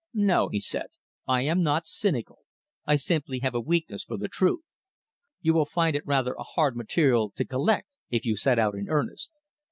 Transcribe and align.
"No!" 0.15 0.49
he 0.49 0.59
said, 0.59 0.87
"I 1.27 1.43
am 1.43 1.61
not 1.61 1.85
cynical. 1.85 2.39
I 2.87 2.95
simply 2.95 3.37
have 3.41 3.53
a 3.53 3.61
weakness 3.61 4.03
for 4.03 4.17
the 4.17 4.27
truth. 4.27 4.63
You 5.41 5.53
will 5.53 5.67
find 5.67 5.95
it 5.95 6.07
rather 6.07 6.33
a 6.33 6.41
hard 6.43 6.75
material 6.75 7.29
to 7.35 7.45
collect 7.45 7.87
if 8.09 8.25
you 8.25 8.35
set 8.35 8.57
out 8.57 8.73
in 8.73 8.89
earnest. 8.89 9.29